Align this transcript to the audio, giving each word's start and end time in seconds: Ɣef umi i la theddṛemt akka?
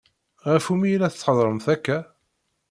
Ɣef 0.51 0.65
umi 0.73 0.87
i 0.91 0.95
la 0.99 1.09
theddṛemt 1.13 1.65
akka? 1.73 1.97